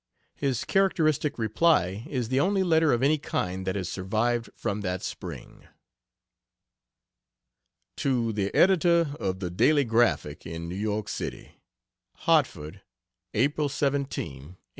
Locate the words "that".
3.67-3.75, 4.81-5.03